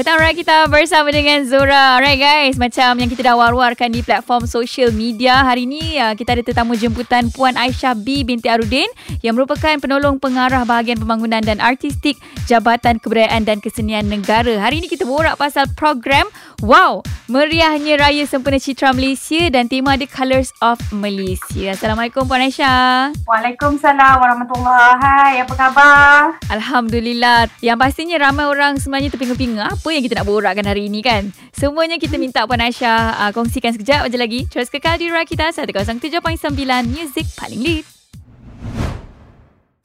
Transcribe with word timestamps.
Petang 0.00 0.16
Raya 0.16 0.32
kita 0.32 0.64
bersama 0.72 1.12
dengan 1.12 1.44
Zora. 1.44 2.00
Alright 2.00 2.16
guys, 2.16 2.56
macam 2.56 2.96
yang 2.96 3.12
kita 3.12 3.20
dah 3.20 3.36
war-warkan 3.36 3.92
di 3.92 4.00
platform 4.00 4.48
social 4.48 4.88
media. 4.96 5.44
Hari 5.44 5.68
ini 5.68 6.00
uh, 6.00 6.16
kita 6.16 6.32
ada 6.32 6.40
tetamu 6.40 6.72
jemputan 6.72 7.28
Puan 7.28 7.52
Aisyah 7.52 7.92
B 8.00 8.24
binti 8.24 8.48
Arudin 8.48 8.88
yang 9.20 9.36
merupakan 9.36 9.76
penolong 9.76 10.16
pengarah 10.16 10.64
bahagian 10.64 10.96
pembangunan 10.96 11.44
dan 11.44 11.60
artistik 11.60 12.16
Jabatan 12.48 12.96
Kebudayaan 12.96 13.44
dan 13.44 13.60
Kesenian 13.60 14.08
Negara. 14.08 14.56
Hari 14.56 14.80
ini 14.80 14.88
kita 14.88 15.04
borak 15.04 15.36
pasal 15.36 15.68
program 15.76 16.24
Wow, 16.60 17.00
meriahnya 17.24 17.96
Raya 17.96 18.28
Sempena 18.28 18.60
Citra 18.60 18.92
Malaysia 18.92 19.48
dan 19.48 19.64
tema 19.64 19.96
The 19.96 20.04
Colours 20.04 20.52
of 20.60 20.76
Malaysia. 20.92 21.72
Assalamualaikum 21.72 22.28
Puan 22.28 22.44
Aisyah. 22.44 23.16
Waalaikumsalam 23.24 24.20
warahmatullahi. 24.20 25.00
Hai, 25.00 25.40
apa 25.40 25.54
khabar? 25.56 26.36
Alhamdulillah. 26.52 27.48
Yang 27.64 27.78
pastinya 27.80 28.28
ramai 28.28 28.44
orang 28.44 28.76
sebenarnya 28.76 29.08
terpinga-pinga 29.08 29.72
apa 29.72 29.88
yang 29.92 30.02
kita 30.06 30.22
nak 30.22 30.26
borakkan 30.26 30.64
hari 30.64 30.88
ini 30.88 31.04
kan. 31.04 31.28
Semuanya 31.52 32.00
kita 32.00 32.16
minta 32.16 32.46
Puan 32.48 32.62
Aisyah 32.62 33.28
uh, 33.28 33.30
kongsikan 33.36 33.76
sekejap 33.76 34.08
aja 34.08 34.18
lagi. 34.18 34.48
Terus 34.48 34.70
kekal 34.72 34.96
di 34.96 35.10
Rakita 35.12 35.52
107.9 35.52 36.56
Music 36.88 37.26
paling 37.36 37.60
lead. 37.60 37.99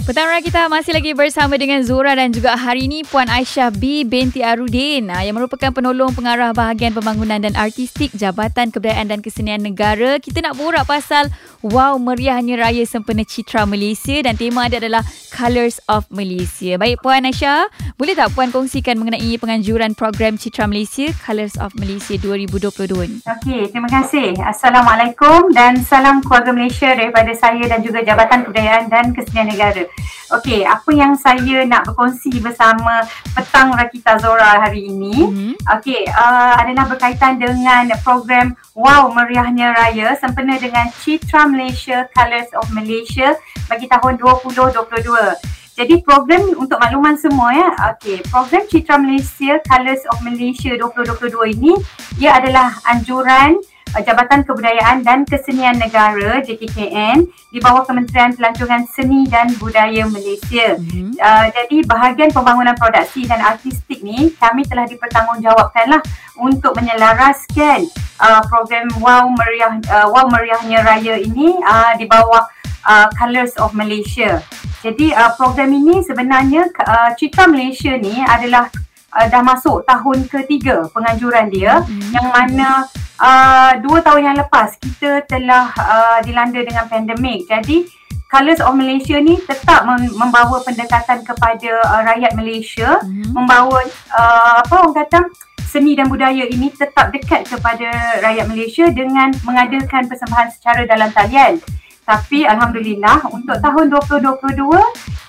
Petang 0.06 0.30
Raya 0.30 0.38
kita 0.38 0.70
masih 0.70 0.94
lagi 0.94 1.18
bersama 1.18 1.58
dengan 1.58 1.82
Zora 1.82 2.14
dan 2.14 2.30
juga 2.30 2.54
hari 2.54 2.86
ini 2.86 3.02
Puan 3.02 3.26
Aisyah 3.26 3.74
B 3.74 4.06
binti 4.06 4.46
Arudin 4.46 5.10
ah, 5.10 5.26
yang 5.26 5.34
merupakan 5.34 5.74
penolong 5.74 6.14
pengarah 6.14 6.54
bahagian 6.54 6.94
pembangunan 6.94 7.42
dan 7.42 7.58
artistik 7.58 8.14
Jabatan 8.14 8.70
Kebudayaan 8.70 9.10
dan 9.10 9.26
Kesenian 9.26 9.66
Negara. 9.66 10.22
Kita 10.22 10.46
nak 10.46 10.62
borak 10.62 10.86
pasal 10.86 11.34
wow 11.66 11.98
meriahnya 11.98 12.54
Raya 12.62 12.86
Sempena 12.86 13.26
Citra 13.26 13.66
Malaysia 13.66 14.22
dan 14.22 14.38
tema 14.38 14.70
dia 14.70 14.78
adalah 14.78 15.02
Colours 15.34 15.82
of 15.90 16.06
Malaysia. 16.14 16.78
Baik 16.78 17.02
Puan 17.02 17.26
Aisyah, 17.26 17.66
boleh 17.98 18.14
tak 18.14 18.30
Puan 18.38 18.54
kongsikan 18.54 19.02
mengenai 19.02 19.42
penganjuran 19.42 19.98
program 19.98 20.38
Citra 20.38 20.70
Malaysia 20.70 21.10
Colours 21.26 21.58
of 21.58 21.74
Malaysia 21.82 22.14
2022 22.22 22.94
ni? 23.10 23.18
Okey, 23.26 23.74
terima 23.74 23.90
kasih. 23.90 24.38
Assalamualaikum 24.38 25.50
dan 25.50 25.82
salam 25.82 26.22
keluarga 26.22 26.54
Malaysia 26.54 26.94
daripada 26.94 27.34
saya 27.34 27.66
dan 27.66 27.82
juga 27.82 28.06
Jabatan 28.06 28.46
Kebudayaan 28.46 28.86
dan 28.94 29.10
Kesenian 29.10 29.50
Negara. 29.50 29.95
Okey, 30.34 30.66
apa 30.66 30.90
yang 30.90 31.14
saya 31.14 31.62
nak 31.70 31.86
berkongsi 31.86 32.42
bersama 32.42 33.06
petang 33.38 33.70
Rakita 33.78 34.18
Zora 34.18 34.58
hari 34.58 34.90
ini, 34.90 35.14
mm-hmm. 35.14 35.54
okey, 35.78 36.10
uh, 36.10 36.58
adalah 36.58 36.90
berkaitan 36.90 37.38
dengan 37.38 37.94
program 38.02 38.58
Wow 38.74 39.14
Meriahnya 39.14 39.78
Raya 39.78 40.18
sempena 40.18 40.58
dengan 40.58 40.90
Citra 40.98 41.46
Malaysia 41.46 42.10
Colors 42.10 42.50
of 42.58 42.66
Malaysia 42.74 43.38
bagi 43.70 43.86
tahun 43.86 44.18
2022. 44.18 45.78
Jadi 45.78 46.02
program 46.02 46.42
untuk 46.58 46.82
makluman 46.82 47.14
semua 47.22 47.54
ya. 47.54 47.70
Okey, 47.94 48.26
program 48.26 48.66
Citra 48.66 48.98
Malaysia 48.98 49.62
Colors 49.62 50.10
of 50.10 50.26
Malaysia 50.26 50.74
2022 50.74 51.54
ini 51.54 51.78
ia 52.18 52.34
adalah 52.42 52.74
anjuran 52.90 53.62
Jabatan 53.96 54.44
Kebudayaan 54.44 55.08
dan 55.08 55.24
Kesenian 55.24 55.80
Negara 55.80 56.44
JKKN 56.44 57.24
di 57.54 57.60
bawah 57.64 57.88
Kementerian 57.88 58.36
Pelancongan 58.36 58.84
Seni 58.92 59.24
dan 59.32 59.56
Budaya 59.56 60.04
Malaysia. 60.10 60.76
Mm-hmm. 60.76 61.16
Uh, 61.16 61.46
jadi 61.56 61.78
bahagian 61.88 62.30
pembangunan 62.36 62.76
produksi 62.76 63.24
dan 63.24 63.40
artistik 63.40 64.04
ni 64.04 64.36
kami 64.36 64.68
telah 64.68 64.84
dipertanggungjawabkanlah 64.90 66.04
untuk 66.36 66.76
menyelaraskan 66.76 67.88
uh, 68.20 68.44
program 68.52 68.92
Wow 69.00 69.32
Meriah 69.32 69.80
uh, 69.88 70.08
Wow 70.12 70.28
Meriahnya 70.28 70.84
Raya 70.84 71.16
ini 71.24 71.56
uh, 71.64 71.96
di 71.96 72.04
bawah 72.04 72.44
uh, 72.84 73.08
Colors 73.16 73.56
of 73.64 73.72
Malaysia. 73.72 74.44
Jadi 74.84 75.16
uh, 75.16 75.34
program 75.40 75.72
ini 75.72 76.04
sebenarnya 76.04 76.68
uh, 76.84 77.10
Citra 77.16 77.48
Malaysia 77.48 77.96
ni 77.96 78.22
adalah 78.22 78.70
uh, 79.16 79.28
dah 79.32 79.42
masuk 79.42 79.88
tahun 79.88 80.28
ketiga 80.28 80.92
penganjuran 80.92 81.48
dia 81.48 81.80
mm-hmm. 81.82 82.12
yang 82.12 82.28
mana 82.30 82.84
uh, 83.18 83.72
dua 83.80 84.04
tahun 84.04 84.32
yang 84.32 84.38
lepas 84.38 84.76
kita 84.78 85.24
telah 85.26 85.72
uh, 85.80 86.20
dilanda 86.22 86.60
dengan 86.60 86.86
pandemik. 86.92 87.48
Jadi 87.48 87.88
Colors 88.26 88.60
of 88.60 88.76
Malaysia 88.76 89.16
ni 89.22 89.40
tetap 89.40 89.86
mem- 89.88 90.12
membawa 90.12 90.60
pendekatan 90.66 91.24
kepada 91.24 91.72
uh, 91.88 92.02
rakyat 92.04 92.36
Malaysia, 92.36 93.00
mm-hmm. 93.00 93.32
membawa 93.32 93.80
uh, 94.12 94.60
apa 94.60 94.76
orang 94.82 94.98
kata 94.98 95.20
seni 95.64 95.96
dan 95.96 96.08
budaya 96.08 96.44
ini 96.48 96.72
tetap 96.72 97.12
dekat 97.12 97.48
kepada 97.48 98.20
rakyat 98.24 98.46
Malaysia 98.48 98.88
dengan 98.92 99.32
mengadakan 99.44 100.08
persembahan 100.08 100.50
secara 100.52 100.84
dalam 100.88 101.12
talian. 101.14 101.62
Tapi 102.06 102.46
Alhamdulillah 102.46 103.34
untuk 103.34 103.58
tahun 103.58 103.90
2022 103.90 104.62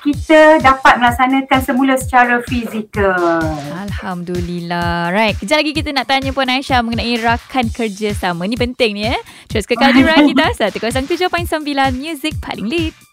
kita 0.04 0.60
dapat 0.60 1.00
melaksanakan 1.00 1.60
semula 1.64 1.96
secara 1.96 2.44
fizikal. 2.44 3.40
Alhamdulillah. 3.88 5.10
Right. 5.10 5.34
Kejap 5.40 5.64
lagi 5.64 5.72
kita 5.72 5.90
nak 5.96 6.06
tanya 6.06 6.30
Puan 6.36 6.52
Aisyah 6.52 6.84
mengenai 6.84 7.16
rakan 7.18 7.72
kerjasama. 7.72 8.44
Ni 8.44 8.60
penting 8.60 8.92
ni 8.92 9.08
eh. 9.08 9.20
Terus 9.48 9.64
kekal 9.64 9.96
di 9.96 10.04
kita 10.04 10.52
107.9 10.52 11.64
Music 11.96 12.36
paling 12.38 12.68
lead. 12.68 13.05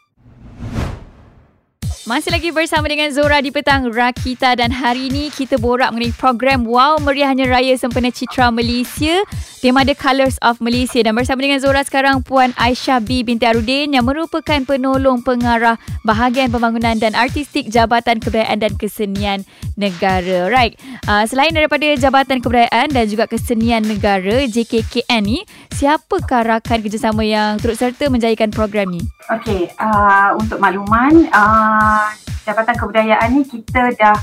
Masih 2.03 2.35
lagi 2.35 2.51
bersama 2.51 2.91
dengan 2.91 3.15
Zora 3.15 3.39
di 3.39 3.47
petang 3.47 3.87
Rakita 3.87 4.59
dan 4.59 4.75
hari 4.75 5.07
ini 5.07 5.31
kita 5.31 5.55
borak 5.55 5.87
mengenai 5.95 6.11
program 6.11 6.67
Wow 6.67 6.99
Meriahnya 6.99 7.47
Raya 7.47 7.79
Sempena 7.79 8.11
Citra 8.11 8.51
Malaysia 8.51 9.23
tema 9.63 9.87
The 9.87 9.95
Colours 9.95 10.35
of 10.43 10.59
Malaysia 10.59 10.99
dan 10.99 11.15
bersama 11.15 11.39
dengan 11.39 11.63
Zora 11.63 11.79
sekarang 11.87 12.19
Puan 12.19 12.51
Aisyah 12.59 12.99
B 12.99 13.23
binti 13.23 13.47
Arudin 13.47 13.95
yang 13.95 14.03
merupakan 14.03 14.59
penolong 14.67 15.23
pengarah 15.23 15.79
bahagian 16.03 16.51
pembangunan 16.51 16.99
dan 16.99 17.15
artistik 17.15 17.71
Jabatan 17.71 18.19
Kebudayaan 18.19 18.59
dan 18.59 18.75
Kesenian 18.75 19.47
Negara. 19.79 20.51
Right. 20.51 20.75
Uh, 21.07 21.23
selain 21.23 21.55
daripada 21.55 21.87
Jabatan 21.95 22.43
Kebudayaan 22.43 22.91
dan 22.91 23.07
juga 23.07 23.31
Kesenian 23.31 23.87
Negara 23.87 24.43
JKKN 24.43 25.23
ni, 25.23 25.47
siapakah 25.71 26.43
rakan 26.43 26.83
kerjasama 26.83 27.23
yang 27.23 27.55
turut 27.63 27.79
serta 27.79 28.11
menjayakan 28.11 28.51
program 28.51 28.91
ni? 28.91 28.99
Okey, 29.31 29.71
uh, 29.79 30.35
untuk 30.35 30.59
makluman 30.59 31.31
uh, 31.31 32.11
Jabatan 32.43 32.75
Kebudayaan 32.75 33.31
ni 33.31 33.47
kita 33.47 33.95
dah 33.95 34.17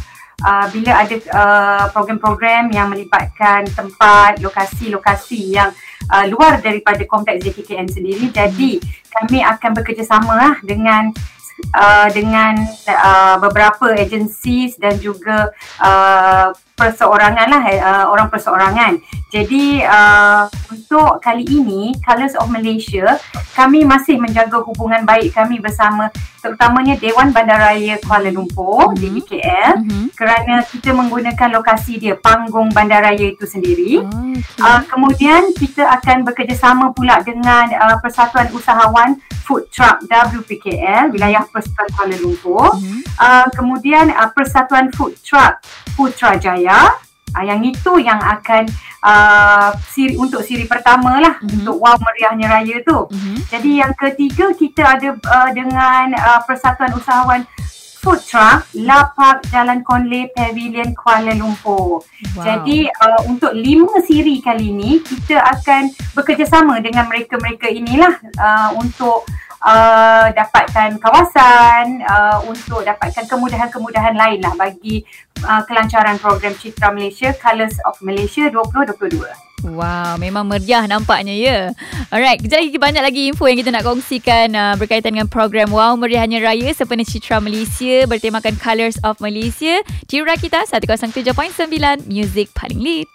uh, 0.45 0.67
bila 0.69 0.93
ada 1.01 1.17
uh, 1.33 1.85
program-program 1.89 2.69
yang 2.69 2.93
melibatkan 2.93 3.65
tempat, 3.73 4.45
lokasi-lokasi 4.45 5.57
yang 5.57 5.73
uh, 6.13 6.29
luar 6.29 6.61
daripada 6.61 7.01
kompleks 7.09 7.49
JKKN 7.49 7.89
sendiri. 7.89 8.29
Jadi 8.29 8.77
kami 9.09 9.41
akan 9.41 9.71
bekerjasama 9.81 10.37
lah 10.37 10.55
dengan 10.61 11.09
uh, 11.75 12.09
dengan 12.11 12.59
uh, 12.89 13.37
beberapa 13.39 13.93
agensi 13.95 14.73
dan 14.81 14.97
juga 14.99 15.53
uh, 15.81 16.51
perseorangan 16.81 17.47
lah 17.53 17.63
uh, 17.77 18.07
orang 18.09 18.33
perseorangan. 18.33 18.97
Jadi 19.29 19.85
uh, 19.85 20.49
untuk 20.73 21.21
kali 21.21 21.45
ini 21.45 21.93
Colors 22.01 22.33
of 22.41 22.49
Malaysia 22.49 23.21
kami 23.53 23.85
masih 23.85 24.17
menjaga 24.17 24.65
hubungan 24.65 25.05
baik 25.05 25.37
kami 25.37 25.61
bersama 25.61 26.09
terutamanya 26.41 26.97
Dewan 26.97 27.31
Bandaraya 27.37 28.01
Kuala 28.01 28.33
Lumpur 28.33 28.91
mm-hmm. 28.91 28.97
DBKL 28.97 29.73
mm-hmm. 29.77 30.05
kerana 30.17 30.65
kita 30.65 30.91
menggunakan 30.97 31.49
lokasi 31.53 32.01
dia 32.01 32.17
panggung 32.17 32.73
bandaraya 32.73 33.29
itu 33.29 33.45
sendiri. 33.45 34.01
Oh, 34.01 34.09
okay. 34.33 34.65
uh, 34.65 34.83
kemudian 34.89 35.53
kita 35.53 35.85
akan 36.01 36.25
bekerjasama 36.25 36.97
pula 36.97 37.21
dengan 37.21 37.69
uh, 37.77 37.97
Persatuan 38.01 38.49
Usahawan 38.57 39.21
Food 39.45 39.69
Truck 39.69 40.07
WPKL 40.09 41.13
wilayah 41.13 41.45
Persatuan 41.53 41.91
Kuala 41.93 42.17
Lumpur. 42.23 42.79
Mm-hmm. 42.79 43.01
Uh, 43.21 43.47
kemudian 43.53 44.07
uh, 44.15 44.31
Persatuan 44.33 44.89
Food 44.95 45.19
Truck 45.21 45.61
Putrajaya 45.99 46.97
uh, 47.37 47.45
yang 47.45 47.61
itu 47.63 47.93
yang 48.01 48.19
akan 48.19 48.67
uh, 49.05 49.75
siri 49.91 50.17
untuk 50.17 50.43
siri 50.43 50.65
pertama 50.65 51.21
lah 51.21 51.37
mm-hmm. 51.39 51.57
untuk 51.61 51.77
wow 51.83 51.99
meriahnya 51.99 52.47
raya 52.49 52.77
tu. 52.83 53.11
Mm-hmm. 53.11 53.37
Jadi 53.51 53.71
yang 53.83 53.93
ketiga 53.95 54.47
kita 54.55 54.83
ada 54.97 55.11
uh, 55.15 55.51
dengan 55.53 56.15
uh, 56.17 56.41
Persatuan 56.47 56.95
Usahawan 56.97 57.43
Food 58.01 58.17
Truck 58.25 58.65
Lapak 58.81 59.45
Jalan 59.53 59.85
Konle 59.85 60.33
Pavilion 60.33 60.97
Kuala 60.97 61.37
Lumpur. 61.37 62.01
Wow. 62.33 62.45
Jadi 62.49 62.89
uh, 62.89 63.29
untuk 63.29 63.53
lima 63.53 64.01
siri 64.01 64.41
kali 64.41 64.73
ini 64.73 65.05
kita 65.05 65.37
akan 65.37 65.93
bekerjasama 66.17 66.81
dengan 66.81 67.05
mereka-mereka 67.13 67.69
inilah 67.69 68.17
uh, 68.41 68.73
untuk 68.81 69.29
uh, 69.65 70.27
dapatkan 70.33 70.97
kawasan 71.01 72.01
uh, 72.05 72.39
untuk 72.49 72.85
dapatkan 72.85 73.25
kemudahan-kemudahan 73.29 74.17
lain 74.17 74.41
lah 74.41 74.55
bagi 74.57 75.05
uh, 75.45 75.63
kelancaran 75.69 76.17
program 76.17 76.57
Citra 76.57 76.93
Malaysia 76.93 77.33
Colors 77.37 77.77
of 77.85 77.97
Malaysia 78.01 78.49
2022. 78.49 79.51
Wow, 79.61 80.17
memang 80.17 80.49
meriah 80.49 80.89
nampaknya 80.89 81.37
ya. 81.37 81.59
Alright, 82.09 82.41
kejap 82.41 82.65
lagi 82.65 82.81
banyak 82.81 83.03
lagi 83.05 83.21
info 83.29 83.45
yang 83.45 83.61
kita 83.61 83.69
nak 83.69 83.85
kongsikan 83.85 84.49
uh, 84.57 84.75
berkaitan 84.81 85.13
dengan 85.13 85.29
program 85.29 85.69
Wow 85.69 86.01
Meriahnya 86.01 86.41
Raya 86.41 86.73
sempena 86.73 87.05
Citra 87.05 87.45
Malaysia 87.45 88.09
bertemakan 88.09 88.57
Colors 88.57 88.97
of 89.05 89.21
Malaysia 89.21 89.85
di 90.09 90.25
Rakita 90.25 90.65
107.9 90.65 92.09
Music 92.09 92.49
paling 92.57 92.81
lead. 92.81 93.09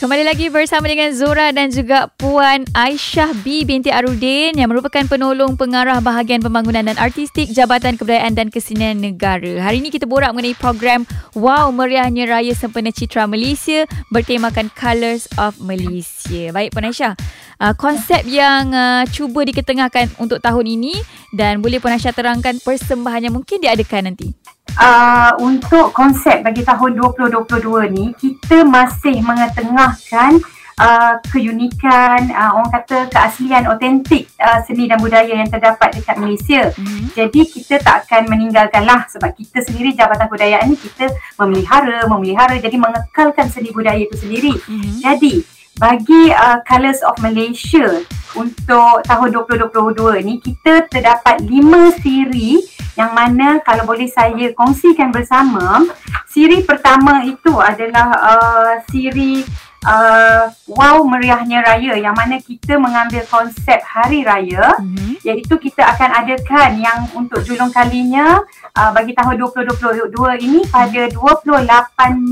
Kembali 0.00 0.24
lagi 0.24 0.48
bersama 0.48 0.88
dengan 0.88 1.12
Zora 1.12 1.52
dan 1.52 1.68
juga 1.68 2.08
Puan 2.16 2.64
Aisyah 2.72 3.36
B 3.44 3.68
binti 3.68 3.92
Arudin 3.92 4.56
yang 4.56 4.72
merupakan 4.72 5.04
penolong 5.04 5.60
pengarah 5.60 6.00
bahagian 6.00 6.40
pembangunan 6.40 6.88
dan 6.88 6.96
artistik 6.96 7.52
Jabatan 7.52 8.00
Kebudayaan 8.00 8.32
dan 8.32 8.48
Kesenian 8.48 8.96
Negara. 8.96 9.60
Hari 9.60 9.84
ini 9.84 9.92
kita 9.92 10.08
borak 10.08 10.32
mengenai 10.32 10.56
program 10.56 11.04
Wow 11.36 11.68
Meriahnya 11.76 12.32
Raya 12.32 12.56
Sempena 12.56 12.88
Citra 12.88 13.28
Malaysia 13.28 13.84
bertemakan 14.08 14.72
Colours 14.72 15.28
of 15.36 15.60
Malaysia. 15.60 16.48
Baik 16.48 16.72
Puan 16.72 16.88
Aisyah, 16.88 17.12
uh, 17.60 17.76
konsep 17.76 18.24
yang 18.24 18.72
uh, 18.72 19.04
cuba 19.04 19.44
diketengahkan 19.44 20.16
untuk 20.16 20.40
tahun 20.40 20.64
ini 20.80 20.96
dan 21.36 21.60
boleh 21.60 21.76
Puan 21.76 21.92
Aisyah 21.92 22.16
terangkan 22.16 22.56
persembahan 22.64 23.28
yang 23.28 23.36
mungkin 23.36 23.60
diadakan 23.60 24.16
nanti? 24.16 24.39
Uh, 24.80 25.32
untuk 25.38 25.92
konsep 25.92 26.40
bagi 26.40 26.64
tahun 26.64 26.96
2022 26.96 27.92
ni 27.92 28.06
kita 28.16 28.64
masih 28.64 29.20
mengetengahkan 29.20 30.40
uh, 30.80 31.14
keunikan 31.28 32.32
uh, 32.32 32.56
orang 32.56 32.72
kata 32.72 33.12
keaslian 33.12 33.68
otentik 33.68 34.32
uh, 34.40 34.64
seni 34.64 34.88
dan 34.88 34.98
budaya 34.98 35.28
yang 35.28 35.46
terdapat 35.52 35.92
dekat 36.00 36.16
Malaysia. 36.16 36.72
Mm-hmm. 36.72 37.06
Jadi 37.12 37.40
kita 37.46 37.74
tak 37.84 38.08
akan 38.08 38.32
meninggalkanlah 38.32 39.06
sebab 39.12 39.30
kita 39.36 39.60
sendiri 39.60 39.92
Jabatan 39.92 40.26
Kebudayaan 40.26 40.66
ni 40.72 40.76
kita 40.80 41.12
memelihara, 41.36 42.08
memelihara 42.08 42.56
jadi 42.56 42.76
mengekalkan 42.80 43.52
seni 43.52 43.70
budaya 43.70 44.00
itu 44.00 44.16
sendiri. 44.16 44.56
Mm-hmm. 44.56 44.96
Jadi 45.04 45.34
bagi 45.78 46.28
uh, 46.32 46.60
Colors 46.66 47.00
of 47.06 47.16
Malaysia 47.24 48.04
untuk 48.36 49.02
tahun 49.08 49.28
2022 49.32 50.26
ni 50.28 50.34
kita 50.38 50.86
terdapat 50.86 51.42
lima 51.42 51.90
siri 51.98 52.62
yang 53.00 53.12
mana 53.16 53.64
kalau 53.64 53.88
boleh 53.88 54.04
saya 54.12 54.52
kongsikan 54.52 55.08
bersama 55.08 55.88
siri 56.28 56.60
pertama 56.68 57.24
itu 57.24 57.56
adalah 57.56 58.12
uh, 58.12 58.72
siri 58.92 59.40
uh, 59.88 60.52
wow 60.68 61.00
meriahnya 61.08 61.64
raya 61.64 61.96
yang 61.96 62.12
mana 62.12 62.36
kita 62.36 62.76
mengambil 62.76 63.24
konsep 63.32 63.80
hari 63.80 64.20
raya 64.20 64.76
mm-hmm. 64.76 65.24
iaitu 65.24 65.56
kita 65.56 65.96
akan 65.96 66.10
adakan 66.24 66.76
yang 66.76 67.00
untuk 67.16 67.40
julung 67.40 67.72
kalinya 67.72 68.44
uh, 68.76 68.90
bagi 68.92 69.16
tahun 69.16 69.40
2022 69.40 70.12
ini 70.44 70.60
pada 70.68 71.08
28 71.08 71.56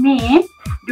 Mei 0.05 0.45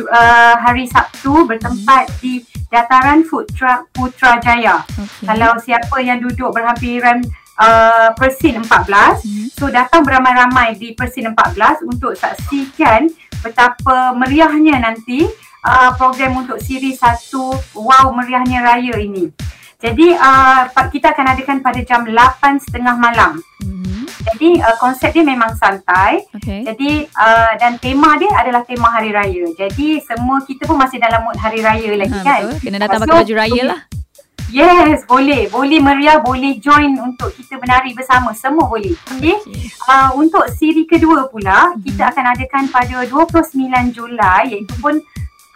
uh, 0.08 0.55
hari 0.56 0.88
Sabtu 0.88 1.44
bertempat 1.44 2.08
mm-hmm. 2.08 2.22
di 2.25 2.34
dataran 2.67 3.22
Putra, 3.22 3.87
Putrajaya. 3.94 4.82
Okay. 4.82 5.25
Kalau 5.31 5.55
siapa 5.62 5.96
yang 6.02 6.19
duduk 6.19 6.50
berhampiran 6.50 7.22
uh, 7.61 8.08
Persin 8.17 8.61
14 8.61 8.67
hmm. 8.67 9.47
so 9.53 9.69
datang 9.73 10.05
beramai-ramai 10.05 10.76
di 10.76 10.93
Persin 10.93 11.32
14 11.32 11.85
untuk 11.88 12.12
saksikan 12.17 13.08
betapa 13.41 14.17
meriahnya 14.17 14.81
nanti 14.81 15.25
uh, 15.64 15.93
program 15.97 16.41
untuk 16.44 16.61
siri 16.61 16.97
satu 16.97 17.53
wow 17.76 18.12
meriahnya 18.12 18.64
raya 18.64 18.94
ini 19.00 19.32
jadi 19.76 20.17
uh, 20.17 20.73
kita 20.88 21.12
akan 21.12 21.37
adakan 21.37 21.58
pada 21.61 21.81
jam 21.85 22.00
8.30 22.08 22.81
malam 22.97 23.37
hmm. 23.61 24.05
jadi 24.32 24.49
uh, 24.64 24.76
konsep 24.81 25.12
dia 25.12 25.25
memang 25.25 25.53
santai 25.56 26.25
okay. 26.32 26.64
jadi 26.64 27.05
uh, 27.12 27.53
dan 27.61 27.76
tema 27.76 28.17
dia 28.17 28.32
adalah 28.41 28.64
tema 28.64 28.88
hari 28.88 29.12
raya 29.12 29.53
jadi 29.53 30.00
semua 30.00 30.41
kita 30.49 30.64
pun 30.64 30.81
masih 30.81 30.97
dalam 30.97 31.25
mood 31.29 31.37
hari 31.37 31.61
raya 31.61 31.93
lagi 31.93 32.17
ha, 32.17 32.25
kan 32.25 32.41
betul. 32.49 32.61
kena 32.64 32.79
datang 32.81 33.00
pakai 33.05 33.17
baju 33.20 33.35
raya 33.37 33.62
lah 33.69 33.81
Yes, 34.50 35.02
boleh. 35.10 35.50
Boleh 35.50 35.82
meriah, 35.82 36.22
boleh 36.22 36.58
join 36.62 36.94
untuk 37.02 37.34
kita 37.34 37.58
menari 37.58 37.90
bersama. 37.93 38.31
Semua 38.31 38.70
boleh. 38.70 38.94
Okay. 39.19 39.34
okay. 39.43 39.66
Uh, 39.90 40.14
untuk 40.14 40.46
siri 40.54 40.87
kedua 40.87 41.26
pula, 41.26 41.75
mm-hmm. 41.75 41.82
kita 41.82 42.02
akan 42.14 42.25
adakan 42.34 42.64
pada 42.70 43.02
29 43.06 43.94
Julai 43.94 44.54
iaitu 44.54 44.75
pun 44.78 45.02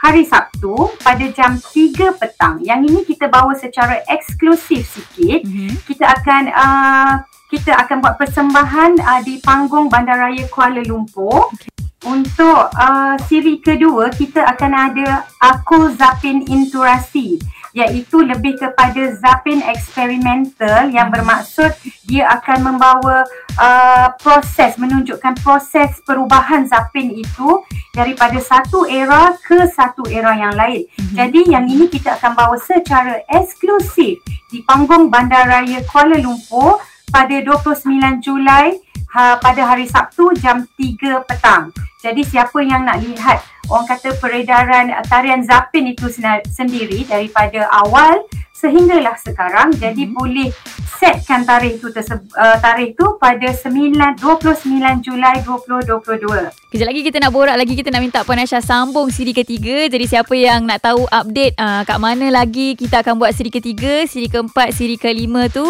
hari 0.01 0.27
Sabtu 0.27 0.91
pada 1.07 1.23
jam 1.31 1.55
3 1.61 2.19
petang. 2.19 2.59
Yang 2.67 2.81
ini 2.91 3.01
kita 3.07 3.31
bawa 3.31 3.55
secara 3.55 4.03
eksklusif 4.11 4.91
sikit. 4.91 5.47
Mm-hmm. 5.47 5.73
Kita 5.87 6.05
akan 6.11 6.43
uh, 6.51 7.13
kita 7.51 7.75
akan 7.87 7.97
buat 8.03 8.15
persembahan 8.19 8.99
uh, 8.99 9.21
di 9.23 9.39
panggung 9.39 9.87
Bandaraya 9.87 10.51
Kuala 10.51 10.83
Lumpur. 10.83 11.55
Okay. 11.55 11.71
Untuk 12.01 12.73
uh, 12.73 13.13
siri 13.29 13.61
kedua, 13.61 14.09
kita 14.09 14.41
akan 14.57 14.73
ada 14.73 15.29
Aku 15.37 15.93
Zapin 16.01 16.49
Inturasi 16.49 17.37
iaitu 17.71 18.23
lebih 18.27 18.59
kepada 18.59 19.15
zapin 19.15 19.63
eksperimental 19.63 20.91
yang 20.91 21.09
bermaksud 21.09 21.71
dia 22.07 22.27
akan 22.35 22.75
membawa 22.75 23.23
uh, 23.55 24.09
proses 24.19 24.75
menunjukkan 24.75 25.39
proses 25.43 26.03
perubahan 26.03 26.67
zapin 26.67 27.15
itu 27.15 27.63
daripada 27.95 28.39
satu 28.43 28.87
era 28.87 29.35
ke 29.39 29.67
satu 29.71 30.07
era 30.11 30.35
yang 30.35 30.55
lain. 30.55 30.87
Mm-hmm. 30.87 31.15
Jadi 31.15 31.41
yang 31.51 31.65
ini 31.71 31.87
kita 31.87 32.19
akan 32.19 32.33
bawa 32.35 32.57
secara 32.59 33.23
eksklusif 33.31 34.19
di 34.51 34.63
panggung 34.67 35.07
Bandaraya 35.11 35.83
Kuala 35.87 36.19
Lumpur 36.19 36.83
pada 37.11 37.37
29 37.43 38.23
Julai 38.23 38.79
ha, 39.11 39.37
pada 39.39 39.63
hari 39.67 39.87
Sabtu 39.91 40.35
jam 40.39 40.67
3 40.79 41.27
petang. 41.27 41.75
Jadi 42.01 42.25
siapa 42.25 42.65
yang 42.65 42.89
nak 42.89 43.03
lihat 43.05 43.45
orang 43.69 43.87
kata 43.87 44.17
peredaran 44.17 44.89
tarian 45.07 45.45
Zapin 45.45 45.93
itu 45.93 46.09
sendiri 46.49 47.05
daripada 47.05 47.69
awal 47.69 48.25
sehinggalah 48.61 49.17
sekarang 49.17 49.73
hmm. 49.73 49.81
jadi 49.81 50.05
boleh 50.13 50.53
setkan 51.01 51.49
tarikh 51.49 51.81
tu 51.81 51.89
uh, 51.89 52.57
tarikh 52.61 52.93
tu 52.93 53.17
pada 53.17 53.49
9 53.49 54.21
29 54.21 55.01
Julai 55.01 55.41
2022. 55.41 56.53
Kejap 56.69 56.87
lagi 56.93 57.01
kita 57.01 57.17
nak 57.25 57.33
borak 57.33 57.57
lagi 57.57 57.73
kita 57.73 57.89
nak 57.89 58.05
minta 58.05 58.21
Puan 58.21 58.37
Aisyah 58.37 58.61
sambung 58.61 59.09
siri 59.09 59.33
ketiga. 59.33 59.89
Jadi 59.89 60.05
siapa 60.05 60.37
yang 60.37 60.69
nak 60.69 60.85
tahu 60.85 61.09
update 61.09 61.57
uh, 61.57 61.89
kat 61.89 61.97
mana 61.97 62.29
lagi 62.29 62.77
kita 62.77 63.01
akan 63.01 63.17
buat 63.17 63.33
siri 63.33 63.49
ketiga, 63.49 64.05
siri 64.05 64.29
keempat, 64.29 64.77
siri 64.77 65.01
kelima 65.01 65.49
tu. 65.49 65.65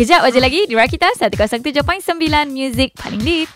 Kejap 0.00 0.24
aja 0.24 0.40
lagi 0.40 0.64
di 0.64 0.72
Rakita 0.72 1.12
107.9 1.20 1.76
Music 2.48 2.96
paling 2.96 3.20
lead. 3.20 3.48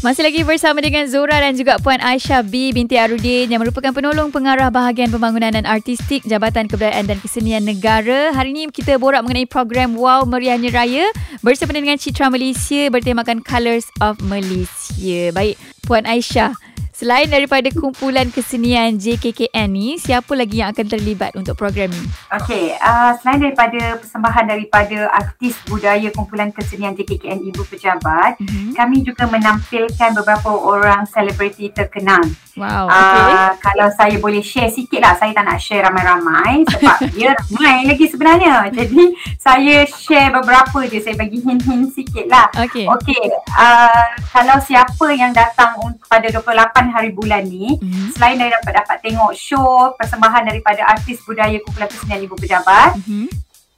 Masih 0.00 0.24
lagi 0.24 0.40
bersama 0.48 0.80
dengan 0.80 1.04
Zora 1.04 1.44
dan 1.44 1.52
juga 1.60 1.76
Puan 1.76 2.00
Aisyah 2.00 2.40
B 2.40 2.72
binti 2.72 2.96
Arudin 2.96 3.52
yang 3.52 3.60
merupakan 3.60 3.92
penolong 3.92 4.32
pengarah 4.32 4.72
bahagian 4.72 5.12
pembangunan 5.12 5.52
dan 5.52 5.68
artistik 5.68 6.24
Jabatan 6.24 6.72
Kebudayaan 6.72 7.04
dan 7.04 7.20
Kesenian 7.20 7.68
Negara. 7.68 8.32
Hari 8.32 8.48
ini 8.56 8.72
kita 8.72 8.96
borak 8.96 9.20
mengenai 9.20 9.44
program 9.44 9.92
Wow 10.00 10.24
Meriahnya 10.24 10.72
Raya 10.72 11.12
bersama 11.44 11.76
dengan 11.76 12.00
Citra 12.00 12.32
Malaysia 12.32 12.88
bertemakan 12.88 13.44
Colours 13.44 13.92
of 14.00 14.16
Malaysia. 14.24 15.36
Baik, 15.36 15.60
Puan 15.84 16.08
Aisyah. 16.08 16.69
Selain 17.00 17.24
daripada 17.32 17.64
kumpulan 17.72 18.28
kesenian 18.28 19.00
JKKN 19.00 19.72
ni, 19.72 19.96
siapa 19.96 20.36
lagi 20.36 20.60
yang 20.60 20.68
akan 20.68 20.84
terlibat 20.84 21.32
untuk 21.32 21.56
program 21.56 21.88
ni? 21.88 22.04
Okey, 22.28 22.76
uh, 22.76 23.16
selain 23.16 23.40
daripada 23.40 23.96
persembahan 23.96 24.44
daripada 24.44 25.08
artis 25.08 25.56
budaya 25.64 26.12
kumpulan 26.12 26.52
kesenian 26.52 26.92
JKKN 26.92 27.40
Ibu 27.40 27.64
Pejabat, 27.72 28.36
mm-hmm. 28.36 28.76
kami 28.76 29.00
juga 29.00 29.24
menampilkan 29.32 30.12
beberapa 30.12 30.52
orang 30.52 31.08
selebriti 31.08 31.72
terkenal. 31.72 32.20
Wow, 32.60 32.92
okay. 32.92 33.24
Uh, 33.32 33.52
kalau 33.56 33.88
saya 33.96 34.16
boleh 34.20 34.44
share 34.44 34.68
sikit 34.68 35.00
lah, 35.00 35.16
saya 35.16 35.32
tak 35.32 35.48
nak 35.48 35.56
share 35.56 35.80
ramai-ramai 35.88 36.62
sebab 36.76 36.98
dia 37.16 37.32
ramai 37.32 37.88
lagi 37.88 38.04
sebenarnya. 38.12 38.68
Jadi, 38.68 39.16
saya 39.40 39.88
share 39.88 40.28
beberapa 40.28 40.84
je, 40.84 41.00
saya 41.00 41.16
bagi 41.16 41.40
hint-hint 41.40 41.88
sikit 41.96 42.28
lah. 42.28 42.52
Okay. 42.52 42.84
Okey, 42.84 43.24
uh, 43.56 44.04
kalau 44.28 44.60
siapa 44.60 45.06
yang 45.16 45.32
datang 45.32 45.80
pada 46.06 46.28
28 46.28 46.94
hari 46.94 47.10
bulan 47.14 47.46
ni 47.46 47.78
mm-hmm. 47.78 48.14
selain 48.14 48.36
dari 48.36 48.50
dapat 48.50 48.72
dapat 48.82 48.96
tengok 49.02 49.32
show 49.34 49.94
persembahan 49.96 50.46
daripada 50.46 50.86
artis 50.86 51.22
budaya 51.22 51.58
kumpulan 51.62 51.88
kesenian 51.88 52.26
ibu 52.26 52.36
pejabat 52.36 52.98
mm-hmm. 52.98 53.26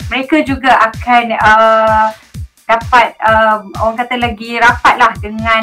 mereka 0.09 0.37
juga 0.45 0.73
akan 0.93 1.25
uh, 1.37 2.07
dapat 2.65 3.07
uh, 3.21 3.59
orang 3.85 3.97
kata 4.01 4.17
lagi 4.17 4.57
rapat 4.57 4.95
lah 4.97 5.13
dengan 5.21 5.61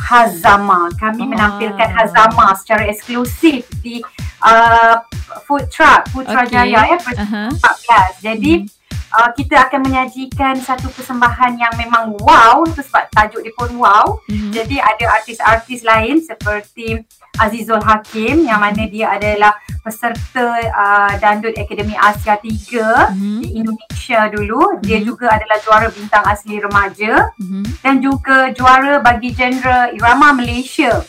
Hazama. 0.00 0.88
Kami 0.96 1.28
oh. 1.28 1.30
menampilkan 1.30 1.88
Hazama 1.92 2.56
secara 2.56 2.88
eksklusif 2.88 3.68
di 3.84 4.00
uh, 4.40 4.96
food 5.44 5.68
truck 5.68 6.08
Putrajaya 6.10 6.88
okay. 6.88 6.96
ya 6.96 6.98
uh-huh. 7.20 7.48
14. 7.52 8.26
Jadi 8.26 8.52
mm 8.64 8.80
uh, 9.14 9.30
kita 9.34 9.68
akan 9.68 9.80
menyajikan 9.86 10.54
satu 10.62 10.90
persembahan 10.94 11.58
yang 11.58 11.74
memang 11.76 12.14
wow 12.22 12.62
tu 12.70 12.82
sebab 12.82 13.10
tajuk 13.10 13.42
dia 13.42 13.54
pun 13.54 13.70
wow. 13.78 14.18
Mm-hmm. 14.30 14.52
Jadi 14.54 14.76
ada 14.78 15.04
artis-artis 15.20 15.80
lain 15.82 16.22
seperti 16.22 17.02
Azizul 17.38 17.80
Hakim 17.80 18.42
yang 18.48 18.58
mana 18.58 18.88
dia 18.90 19.14
adalah 19.14 19.54
peserta 19.80 20.58
uh, 20.60 21.12
Dandut 21.20 21.54
Akademi 21.56 21.96
Asia 21.96 22.36
3 22.36 22.46
mm-hmm. 22.46 23.38
di 23.40 23.48
Indonesia 23.56 24.20
dulu. 24.28 24.60
Mm-hmm. 24.60 24.84
Dia 24.84 24.98
juga 25.00 25.26
adalah 25.32 25.58
juara 25.62 25.88
bintang 25.88 26.24
asli 26.26 26.58
remaja 26.58 27.30
mm-hmm. 27.38 27.64
dan 27.80 27.94
juga 28.02 28.50
juara 28.52 29.00
bagi 29.00 29.32
genre 29.32 29.94
irama 29.94 30.36
Malaysia 30.36 31.00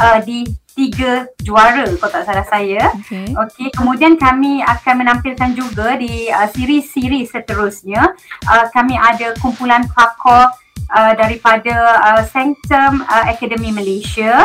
uh, 0.00 0.18
di 0.24 0.48
tiga 0.74 1.30
juara 1.38 1.86
kalau 1.86 2.10
tak 2.10 2.26
salah 2.26 2.46
saya. 2.50 2.90
Okay. 2.98 3.30
okay. 3.30 3.68
Kemudian 3.70 4.18
kami 4.18 4.58
akan 4.60 5.06
menampilkan 5.06 5.54
juga 5.54 5.94
di 5.94 6.26
uh, 6.28 6.50
siri-siri 6.50 7.22
seterusnya. 7.24 8.02
Uh, 8.42 8.66
kami 8.74 8.98
ada 8.98 9.38
kumpulan 9.38 9.86
pakor 9.94 10.50
uh, 10.90 11.12
daripada 11.14 12.02
uh, 12.02 12.22
Sanctum 12.26 13.06
uh, 13.06 13.24
Academy 13.30 13.70
Malaysia. 13.70 14.44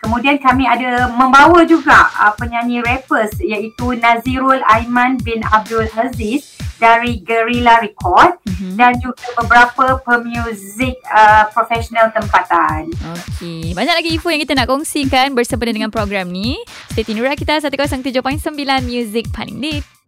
Kemudian 0.00 0.40
kami 0.40 0.64
ada 0.64 1.12
membawa 1.12 1.60
juga 1.68 2.08
uh, 2.16 2.32
penyanyi 2.40 2.80
rappers 2.80 3.36
iaitu 3.36 4.00
Nazirul 4.00 4.64
Aiman 4.64 5.20
bin 5.20 5.44
Abdul 5.44 5.84
Aziz 5.92 6.56
dari 6.80 7.20
Guerrilla 7.20 7.84
Record 7.84 8.40
mm-hmm. 8.48 8.74
dan 8.80 8.96
juga 8.96 9.20
beberapa 9.36 10.00
pemuzik 10.00 10.96
uh, 11.12 11.44
profesional 11.52 12.08
tempatan. 12.08 12.88
Okey, 13.20 13.76
banyak 13.76 13.94
lagi 14.00 14.10
info 14.16 14.32
yang 14.32 14.40
kita 14.40 14.56
nak 14.56 14.72
kongsikan 14.72 15.36
bersama 15.36 15.68
dengan 15.68 15.92
program 15.92 16.32
ni. 16.32 16.56
Stay 16.96 17.04
tune 17.04 17.20
kita 17.36 17.60
107.9 17.60 18.56
Music 18.88 19.28
Paling 19.28 19.60
Lead. 19.60 19.99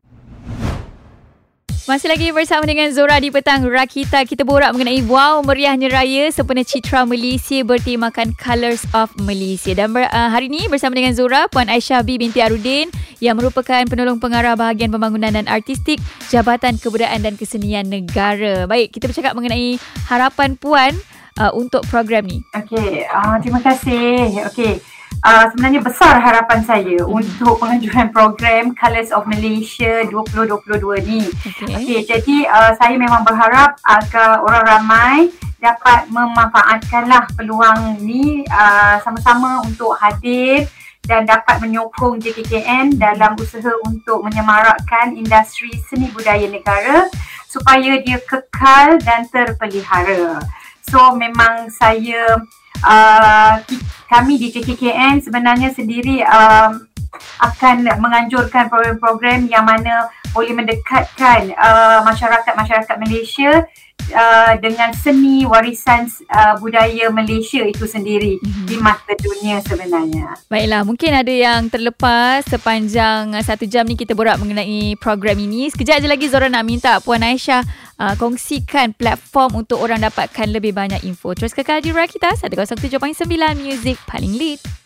Masih 1.83 2.15
lagi 2.15 2.31
bersama 2.31 2.63
dengan 2.63 2.95
Zora 2.95 3.19
di 3.19 3.35
petang 3.35 3.67
Rakita. 3.67 4.23
Kita 4.23 4.47
borak 4.47 4.71
mengenai 4.71 5.03
wow 5.03 5.43
meriahnya 5.43 5.91
raya 5.91 6.31
sempena 6.31 6.63
Citra 6.63 7.03
Malaysia 7.03 7.59
bertemakan 7.67 8.39
Colors 8.39 8.87
of 8.95 9.11
Malaysia. 9.27 9.75
Dan 9.75 9.91
ber, 9.91 10.07
uh, 10.07 10.31
hari 10.31 10.47
ini 10.47 10.71
bersama 10.71 10.95
dengan 10.95 11.11
Zora, 11.11 11.51
Puan 11.51 11.67
Aisyah 11.67 12.07
B 12.07 12.23
binti 12.23 12.39
Arudin 12.39 12.87
yang 13.19 13.35
merupakan 13.35 13.83
penolong 13.83 14.23
pengarah 14.23 14.55
bahagian 14.55 14.95
pembangunan 14.95 15.35
dan 15.35 15.51
artistik 15.51 15.99
Jabatan 16.31 16.79
Kebudayaan 16.79 17.27
dan 17.27 17.35
Kesenian 17.35 17.91
Negara. 17.91 18.71
Baik, 18.71 18.95
kita 18.95 19.11
bercakap 19.11 19.35
mengenai 19.35 19.75
harapan 20.07 20.55
Puan 20.55 20.95
uh, 21.43 21.51
untuk 21.51 21.83
program 21.91 22.31
ni. 22.31 22.47
Okey, 22.55 23.11
uh, 23.11 23.43
terima 23.43 23.59
kasih. 23.59 24.47
Okey 24.55 25.02
uh, 25.21 25.45
sebenarnya 25.53 25.81
besar 25.85 26.17
harapan 26.17 26.61
saya 26.65 26.99
hmm. 27.05 27.13
untuk 27.13 27.61
pengajuan 27.61 28.09
program 28.09 28.73
Colors 28.73 29.13
of 29.13 29.29
Malaysia 29.29 30.09
2022 30.09 31.09
ni. 31.09 31.23
Okay. 31.29 31.75
Okay, 31.77 32.01
jadi 32.09 32.37
uh, 32.49 32.73
saya 32.81 32.97
memang 32.97 33.21
berharap 33.23 33.77
agar 33.85 34.41
orang 34.41 34.65
ramai 34.65 35.19
dapat 35.63 36.11
memanfaatkanlah 36.11 37.31
peluang 37.39 38.03
ni 38.03 38.43
uh, 38.51 38.99
sama-sama 39.07 39.63
untuk 39.63 39.95
hadir 39.95 40.67
dan 41.07 41.27
dapat 41.27 41.59
menyokong 41.63 42.19
JKKN 42.19 42.99
dalam 42.99 43.35
usaha 43.39 43.71
untuk 43.87 44.23
menyemarakkan 44.23 45.15
industri 45.19 45.71
seni 45.87 46.11
budaya 46.11 46.47
negara 46.47 47.11
supaya 47.47 47.99
dia 48.03 48.19
kekal 48.23 48.99
dan 49.03 49.27
terpelihara. 49.31 50.43
So 50.87 51.15
memang 51.15 51.71
saya 51.71 52.43
uh, 52.85 53.63
kami 54.11 54.37
di 54.37 54.53
JKKN 54.53 55.25
sebenarnya 55.25 55.73
sendiri 55.73 56.21
um, 56.27 56.85
akan 57.41 57.87
menganjurkan 58.01 58.69
program-program 58.69 59.49
yang 59.49 59.65
mana 59.65 60.09
boleh 60.33 60.57
mendekatkan 60.57 61.53
uh, 61.57 62.01
masyarakat-masyarakat 62.05 62.97
Malaysia 63.01 63.65
uh, 64.11 64.59
dengan 64.59 64.91
seni 64.93 65.47
warisan 65.47 66.11
uh, 66.27 66.59
budaya 66.59 67.09
Malaysia 67.15 67.63
itu 67.63 67.87
sendiri 67.87 68.43
mm-hmm. 68.43 68.67
di 68.67 68.77
mata 68.83 69.15
dunia 69.15 69.63
sebenarnya. 69.63 70.35
Baiklah, 70.51 70.83
mungkin 70.83 71.15
ada 71.15 71.31
yang 71.31 71.71
terlepas 71.71 72.43
sepanjang 72.51 73.39
uh, 73.39 73.43
satu 73.45 73.65
jam 73.71 73.87
ni 73.87 73.95
kita 73.95 74.19
borak 74.19 74.43
mengenai 74.43 74.99
program 74.99 75.39
ini. 75.39 75.71
Sekejap 75.71 76.03
je 76.03 76.09
lagi 76.11 76.27
Zora 76.27 76.51
nak 76.51 76.67
minta 76.67 76.99
Puan 76.99 77.23
Aisyah 77.23 77.63
uh, 78.03 78.15
kongsikan 78.19 78.99
platform 78.99 79.63
untuk 79.63 79.79
orang 79.79 80.03
dapatkan 80.03 80.51
lebih 80.51 80.75
banyak 80.75 81.07
info. 81.07 81.33
Terus 81.39 81.55
kekal 81.55 81.79
di 81.79 81.95
Rakita 81.95 82.35
107.9 82.35 82.99
Music 83.63 83.97
paling 84.11 84.35
lead. 84.35 84.82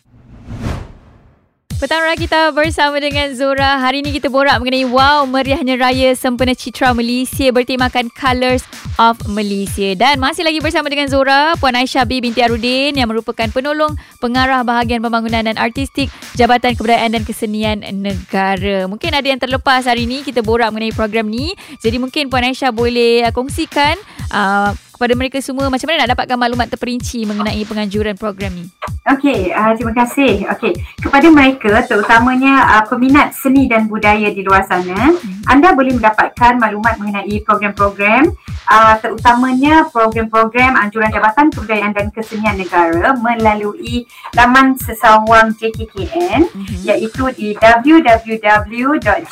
Petang 1.76 2.00
Raya 2.00 2.16
kita 2.16 2.56
bersama 2.56 2.96
dengan 2.96 3.36
Zora. 3.36 3.76
Hari 3.76 4.00
ini 4.00 4.16
kita 4.16 4.32
borak 4.32 4.56
mengenai 4.64 4.88
wow 4.88 5.28
meriahnya 5.28 5.76
raya 5.76 6.16
sempena 6.16 6.56
Citra 6.56 6.96
Malaysia 6.96 7.52
bertemakan 7.52 8.08
Colors 8.16 8.64
of 8.96 9.20
Malaysia. 9.28 9.92
Dan 9.92 10.16
masih 10.16 10.40
lagi 10.40 10.56
bersama 10.64 10.88
dengan 10.88 11.12
Zora, 11.12 11.52
Puan 11.60 11.76
Aisyah 11.76 12.08
B 12.08 12.24
binti 12.24 12.40
Arudin 12.40 12.96
yang 12.96 13.12
merupakan 13.12 13.44
penolong 13.52 13.92
pengarah 14.24 14.64
bahagian 14.64 15.04
pembangunan 15.04 15.44
dan 15.44 15.60
artistik 15.60 16.08
Jabatan 16.32 16.80
Kebudayaan 16.80 17.12
dan 17.12 17.28
Kesenian 17.28 17.84
Negara. 17.84 18.88
Mungkin 18.88 19.12
ada 19.12 19.28
yang 19.28 19.36
terlepas 19.36 19.84
hari 19.84 20.08
ini 20.08 20.24
kita 20.24 20.40
borak 20.40 20.72
mengenai 20.72 20.96
program 20.96 21.28
ni. 21.28 21.52
Jadi 21.84 22.00
mungkin 22.00 22.32
Puan 22.32 22.40
Aisyah 22.40 22.72
boleh 22.72 23.28
kongsikan 23.36 24.00
uh, 24.32 24.72
kepada 24.96 25.12
mereka 25.12 25.36
semua 25.44 25.68
macam 25.68 25.84
mana 25.92 26.08
nak 26.08 26.16
dapatkan 26.16 26.40
maklumat 26.40 26.72
terperinci 26.72 27.28
mengenai 27.28 27.60
penganjuran 27.68 28.16
program 28.16 28.56
ni? 28.56 28.64
Okey, 29.06 29.52
uh, 29.52 29.76
terima 29.76 29.92
kasih. 29.92 30.48
Okey, 30.56 30.72
kepada 30.98 31.28
mereka 31.28 31.84
terutamanya 31.84 32.64
uh, 32.74 32.84
peminat 32.88 33.36
seni 33.36 33.68
dan 33.68 33.92
budaya 33.92 34.32
di 34.32 34.40
luar 34.40 34.64
sana, 34.64 35.12
hmm. 35.12 35.44
anda 35.52 35.76
boleh 35.76 35.94
mendapatkan 35.94 36.56
maklumat 36.56 36.96
mengenai 36.96 37.44
program-program 37.44 38.32
uh, 38.72 38.96
terutamanya 38.98 39.84
program-program 39.92 40.80
anjuran 40.80 41.12
Jabatan 41.12 41.52
Kebudayaan 41.52 41.92
dan 41.94 42.08
Kesenian 42.10 42.56
Negara 42.56 43.14
melalui 43.20 44.08
laman 44.34 44.74
sesawang 44.80 45.54
JKKN 45.54 46.48
hmm. 46.50 46.88
iaitu 46.88 47.30
di 47.36 47.52
www.jkkn.gov 47.54 49.30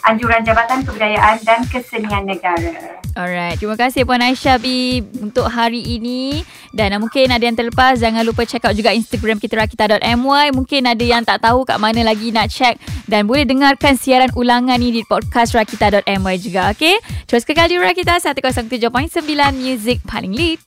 Anjuran 0.00 0.40
Jabatan 0.46 0.86
Kebudayaan 0.86 1.42
dan 1.44 1.60
Kesenian 1.68 2.24
Negara. 2.24 3.02
Alright, 3.18 3.58
terima 3.58 3.76
kasih 3.76 4.06
Puan 4.06 4.22
Aisyah 4.22 4.56
B 4.62 5.02
untuk 5.20 5.50
hari 5.50 5.82
ini 5.82 6.46
dan 6.72 6.94
uh, 6.94 7.00
mungkin 7.02 7.28
ada 7.28 7.42
yang 7.42 7.58
terlepas 7.58 7.98
jangan 7.98 8.22
lupa 8.22 8.46
check 8.46 8.64
out 8.64 8.72
juga 8.72 8.94
Instagram 8.94 9.42
kita 9.42 9.58
rakita.my 9.58 10.54
mungkin 10.54 10.86
ada 10.86 11.04
yang 11.04 11.26
tak 11.26 11.42
tahu 11.42 11.66
kat 11.66 11.76
mana 11.82 12.06
lagi 12.06 12.30
nak 12.30 12.48
check 12.48 12.78
dan 13.10 13.26
boleh 13.26 13.44
dengarkan 13.44 13.98
siaran 13.98 14.30
ulangan 14.38 14.78
ni 14.78 14.94
di 14.94 15.02
podcast 15.04 15.52
rakita.my 15.58 16.34
juga 16.38 16.70
okay? 16.70 16.96
Terus 17.26 17.46
kekal 17.46 17.70
di 17.70 17.78
Rakita 17.78 18.18
107.9 18.18 18.90
Music 19.54 20.02
paling 20.06 20.34
lead. 20.34 20.58